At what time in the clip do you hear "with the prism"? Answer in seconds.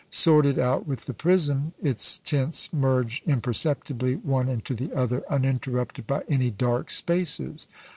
0.87-1.73